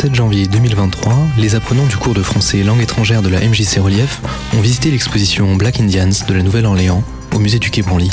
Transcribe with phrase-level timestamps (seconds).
[0.00, 4.22] 7 janvier 2023, les apprenants du cours de français langue étrangère de la MJC Relief
[4.56, 8.08] ont visité l'exposition Black Indians de la Nouvelle-Orléans au musée du Quai Branly.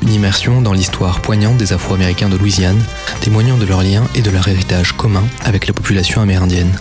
[0.00, 2.82] Une immersion dans l'histoire poignante des Afro-Américains de Louisiane,
[3.20, 6.72] témoignant de leurs liens et de leur héritage commun avec la population amérindienne.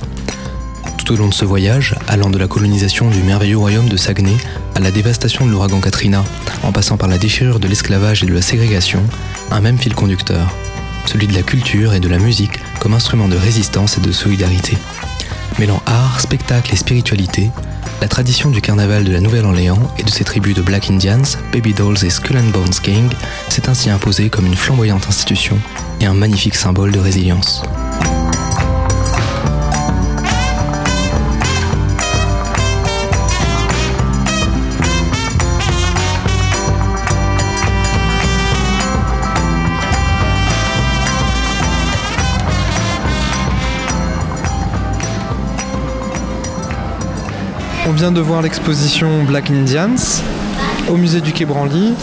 [0.97, 4.37] Tout au long de ce voyage, allant de la colonisation du merveilleux royaume de Saguenay
[4.75, 6.23] à la dévastation de l'ouragan Katrina,
[6.63, 9.03] en passant par la déchirure de l'esclavage et de la ségrégation,
[9.51, 10.55] un même fil conducteur,
[11.07, 14.77] celui de la culture et de la musique comme instrument de résistance et de solidarité.
[15.59, 17.49] Mêlant art, spectacle et spiritualité,
[18.01, 21.73] la tradition du carnaval de la Nouvelle-Orléans et de ses tribus de Black Indians, Baby
[21.73, 23.09] Dolls et Skull and Bones King
[23.49, 25.57] s'est ainsi imposée comme une flamboyante institution
[25.99, 27.63] et un magnifique symbole de résilience.
[47.97, 50.21] Vient de voir l'exposition Black Indians
[50.87, 51.95] au musée du Quai Branly.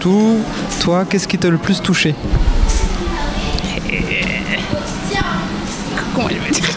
[0.00, 0.38] tout,
[0.80, 2.16] toi, qu'est-ce qui t'a le plus touché?
[6.12, 6.76] Comment je vais dire?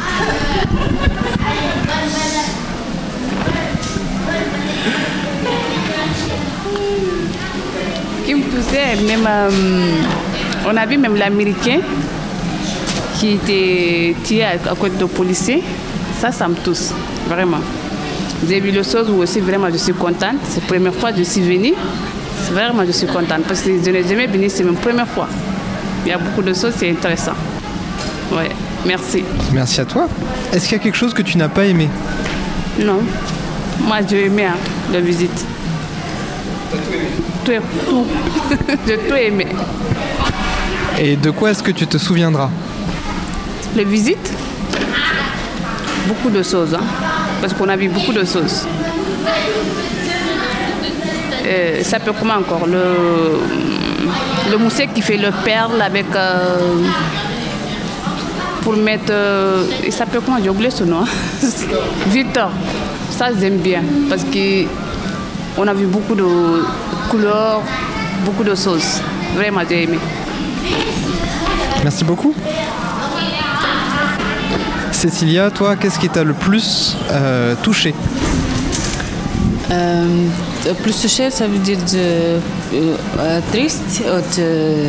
[9.08, 9.50] Même, euh,
[10.68, 11.80] on a vu même l'Américain
[13.16, 15.64] qui était tiré à, côté de policiers.
[16.20, 16.92] Ça, ça me touche,
[17.28, 17.62] vraiment.
[18.48, 20.38] J'ai vu le choses où aussi vraiment je suis contente.
[20.50, 21.74] C'est la première fois que je suis venue.
[22.52, 25.28] Vraiment, je suis contente parce que je n'ai jamais venu, c'est ma première fois.
[26.06, 27.34] Il y a beaucoup de choses, c'est intéressant.
[28.32, 28.50] Ouais,
[28.86, 29.24] merci.
[29.54, 30.08] Merci à toi.
[30.54, 31.90] Est-ce qu'il y a quelque chose que tu n'as pas aimé?
[32.80, 33.00] Non.
[33.82, 34.56] Moi, j'ai aimé hein,
[34.94, 35.46] la visite.
[37.44, 38.06] tout aimé Tout, tout.
[38.88, 39.48] j'ai tout aimé.
[41.00, 42.50] Et de quoi est-ce que tu te souviendras?
[43.76, 44.32] Les visites?
[46.08, 46.76] Beaucoup de choses.
[46.76, 46.84] Hein
[47.46, 48.66] parce qu'on a vu beaucoup de choses.
[51.46, 52.66] Euh, ça peut comment encore?
[52.66, 53.40] Le,
[54.50, 56.08] le qui fait le perle avec.
[56.16, 56.82] Euh,
[58.64, 59.12] pour mettre.
[59.12, 61.04] Euh, ça peut comment J'ai oublié ce nom?
[62.08, 62.50] Victor.
[63.12, 66.26] Ça, j'aime bien parce qu'on a vu beaucoup de
[67.12, 67.62] couleurs,
[68.26, 69.02] beaucoup de choses.
[69.36, 70.00] Vraiment, j'ai aimé.
[71.84, 72.34] Merci beaucoup.
[74.96, 77.94] Cécilia, toi, qu'est-ce qui t'a le plus euh, touché?
[79.70, 80.06] Euh,
[80.82, 82.40] Plus touché, ça veut dire de,
[83.20, 84.02] euh, triste.
[84.38, 84.88] De,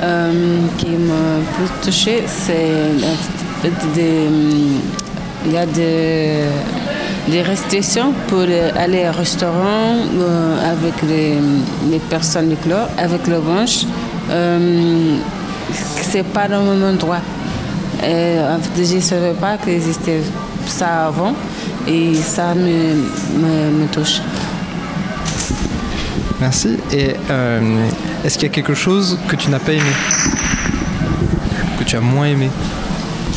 [0.78, 2.70] qui m'a plus touché, c'est
[5.44, 6.44] il y a des,
[7.28, 8.46] des restrictions pour
[8.76, 9.96] aller au restaurant
[10.64, 11.34] avec les,
[11.90, 13.84] les, personnes du club, avec le branche.
[15.72, 17.20] C'est pas dans le même endroit.
[18.02, 18.38] Et,
[18.76, 20.20] je ne savais pas qu'il existait
[20.66, 21.34] ça avant
[21.86, 22.94] et ça me,
[23.38, 24.20] me, touche.
[26.40, 26.76] Merci.
[26.92, 27.86] Et euh,
[28.24, 29.92] est-ce qu'il y a quelque chose que tu n'as pas aimé?
[31.78, 32.50] Que tu as moins aimé?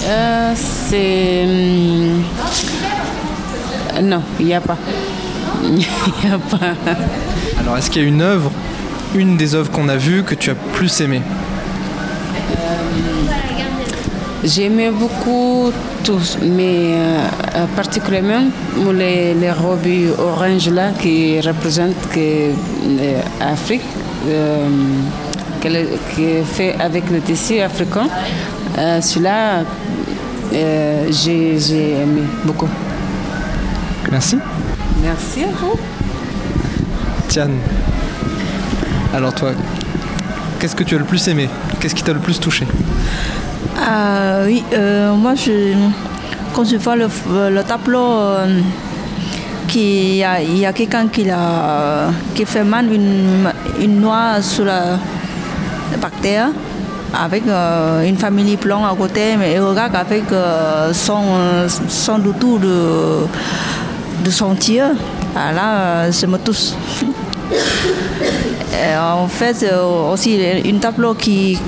[0.05, 1.45] Euh, C'est.
[4.01, 4.77] Non, il n'y a pas.
[5.63, 6.73] Il n'y a pas.
[7.59, 8.51] Alors, est-ce qu'il y a une œuvre,
[9.15, 11.21] une des œuvres qu'on a vues, que tu as plus aimé?
[14.43, 15.71] J'aimais beaucoup
[16.03, 17.17] tous, mais euh,
[17.55, 18.43] euh, particulièrement
[18.93, 19.87] les, les robes
[20.19, 21.95] orange là qui représentent
[23.39, 23.81] l'Afrique,
[24.27, 24.67] euh,
[25.61, 28.07] qui est fait avec le tissu africain.
[28.99, 29.63] Celui-là,
[30.51, 32.69] j'ai aimé beaucoup.
[34.11, 34.37] Merci.
[35.01, 35.79] Merci à vous.
[37.29, 37.55] Tiane,
[39.13, 39.51] alors toi,
[40.59, 41.47] qu'est-ce que tu as le plus aimé?
[41.79, 42.67] Qu'est-ce qui t'a le plus touché?
[43.77, 45.73] Ah, oui, euh, moi, je,
[46.53, 47.07] quand je vois le,
[47.63, 48.59] tableau, euh,
[49.67, 51.25] qui, il y a, quelqu'un qui,
[52.45, 54.97] fait mal une, noix sur la,
[56.01, 56.51] bactérie
[57.13, 60.23] avec euh, une famille blanche à côté, mais regarde avec
[60.93, 61.23] son,
[61.87, 63.25] son doutou de,
[64.23, 64.85] de son tir.
[65.35, 66.71] Là, je me touche.
[68.99, 69.65] en fait,
[70.11, 71.59] aussi, une tableau qui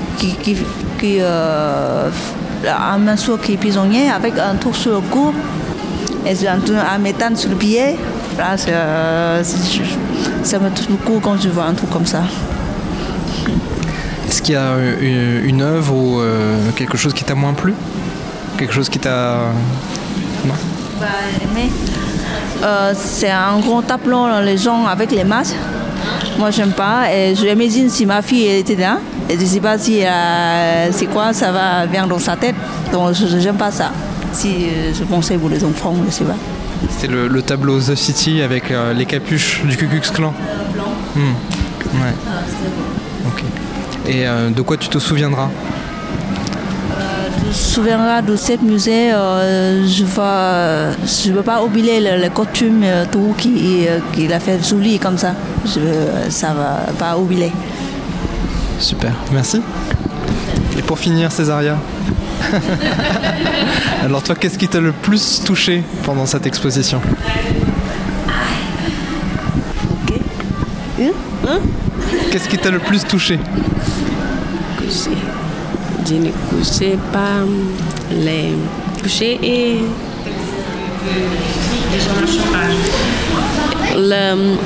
[0.98, 2.10] qui, euh,
[2.66, 5.32] un morceau qui est prisonnier avec un tour sur le cou
[6.26, 6.58] et un,
[6.94, 7.96] un méthane sur le pied.
[8.36, 9.42] Là, euh,
[10.42, 12.22] ça me touche beaucoup quand je vois un truc comme ça.
[14.28, 17.74] Est-ce qu'il y a une, œuvre ou euh, quelque chose qui t'a moins plu?
[18.58, 19.52] Quelque chose qui t'a.
[20.44, 20.54] Non?
[21.00, 21.06] Bah,
[22.62, 25.56] euh, C'est un grand tableau, les gens avec les masques.
[26.38, 27.10] Moi, j'aime pas.
[27.12, 28.98] Et je imagine si ma fille était là,
[29.30, 32.54] je ne sais pas si euh, c'est quoi, ça va venir dans sa tête.
[32.92, 33.90] Donc je n'aime pas ça.
[34.32, 36.36] Si euh, je pensais pour les enfants, je ne sais pas.
[36.90, 40.32] C'était le, le tableau The City avec euh, les capuches du Ku Klux Klan.
[41.16, 42.14] Ouais.
[43.26, 43.42] Ok.
[44.08, 44.24] Et
[44.54, 45.48] de quoi tu te souviendras?
[47.42, 49.10] Je me souviendrai de cette musée.
[49.10, 54.62] je ne je veux pas oublier le, le costume, tout qui, euh, qu'il a fait
[54.68, 55.32] joli comme ça.
[55.64, 55.80] Je,
[56.30, 57.52] ça va pas oublier.
[58.78, 59.60] Super, merci.
[60.78, 61.76] Et pour finir, Césaria.
[64.02, 67.00] Alors toi, qu'est-ce qui t'a le plus touché pendant cette exposition?
[72.30, 73.38] Qu'est-ce qui t'a le plus touché?
[76.06, 77.40] Je ne couchais pas
[78.12, 78.52] les
[79.02, 79.78] coucher et
[83.96, 84.56] le,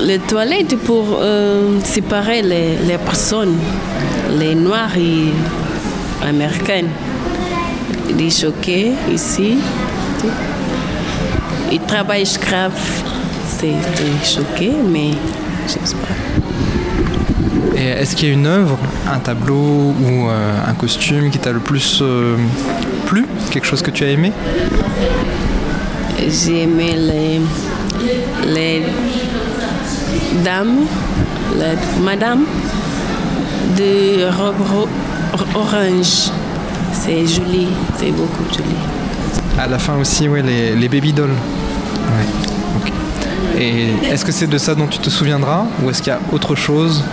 [0.00, 3.56] les toilettes pour euh, séparer les, les personnes,
[4.38, 5.32] les noirs et
[6.26, 6.88] américaines.
[8.16, 9.58] Des choqués ici.
[11.72, 12.72] Ils travaillent grave.
[13.48, 13.74] C'était
[14.24, 15.10] choqué, mais
[15.66, 16.16] j'espère.
[17.76, 18.78] Et est-ce qu'il y a une œuvre,
[19.10, 22.36] un tableau ou euh, un costume qui t'a le plus euh,
[23.06, 23.26] plu?
[23.50, 24.32] Quelque chose que tu as aimé?
[26.28, 27.40] J'ai aimé les,
[28.52, 28.82] les
[30.44, 30.78] dames,
[31.58, 32.44] la madame
[33.76, 34.88] de robe ro-
[35.54, 36.30] orange.
[36.92, 37.68] C'est joli,
[37.98, 38.74] c'est beaucoup joli.
[39.58, 41.30] À la fin aussi, ouais, les, les baby dolls.
[41.30, 43.62] Ouais.
[43.62, 46.20] Et est-ce que c'est de ça dont tu te souviendras ou est-ce qu'il y a
[46.32, 47.04] autre chose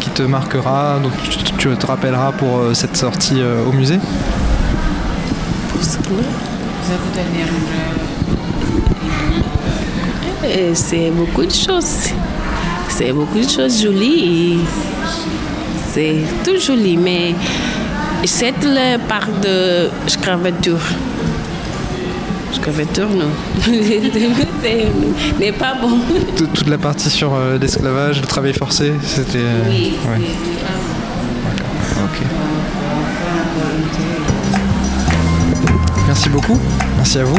[0.00, 3.98] qui te marquera, dont tu, tu te rappelleras pour euh, cette sortie euh, au musée?
[5.72, 6.08] Pour ce que-
[10.44, 12.10] Et c'est beaucoup de choses.
[12.88, 14.58] C'est beaucoup de choses jolies.
[15.92, 17.34] C'est tout joli, mais
[18.24, 20.80] c'est la part de scravature.
[22.52, 23.30] Scravature, non.
[24.62, 24.86] C'est-
[25.38, 25.98] n'est pas bon.
[26.36, 29.38] Toute- Toute la partie sur euh, l'esclavage, le travail forcé, c'était...
[29.38, 30.26] euh, Oui, ouais.
[32.04, 32.18] Ok.
[36.06, 36.58] Merci beaucoup,
[36.96, 37.36] merci à vous.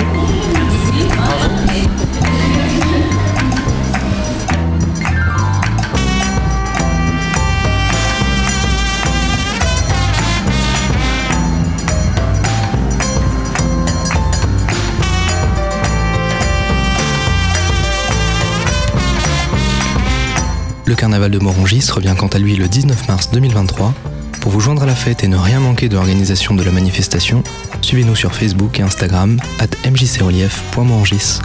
[20.89, 23.93] Le carnaval de Morangis revient quant à lui le 19 mars 2023.
[24.41, 27.43] Pour vous joindre à la fête et ne rien manquer de l'organisation de la manifestation,
[27.83, 31.41] suivez-nous sur Facebook et Instagram at mjcrelief.morangis.